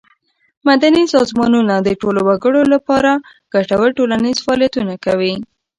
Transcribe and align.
مدني 0.67 1.03
سازمانونه 1.13 1.73
د 1.79 1.89
ټولو 2.01 2.19
وګړو 2.29 2.61
له 2.71 2.77
پاره 2.87 3.13
ګټور 3.53 3.89
ټولنیز 3.97 4.37
فعالیتونه 4.45 4.93
کوي. 5.05 5.33